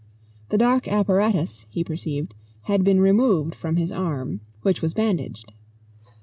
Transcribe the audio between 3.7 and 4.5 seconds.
his arm,